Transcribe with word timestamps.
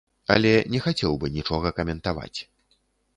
Але 0.35 0.53
не 0.75 0.79
хацеў 0.85 1.13
бы 1.23 1.29
нічога 1.35 1.73
каментаваць. 1.81 2.39